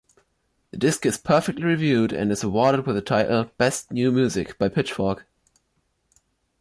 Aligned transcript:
The 0.71 0.77
disk 0.77 1.05
is 1.05 1.19
perfectly 1.19 1.61
reviewed 1.63 2.11
and 2.11 2.31
is 2.31 2.43
awarded 2.43 2.87
with 2.87 2.95
the 2.95 3.03
title 3.03 3.51
“Best 3.59 3.91
New 3.91 4.11
Music” 4.11 4.57
by 4.57 4.67
Pitchfork. 4.67 5.27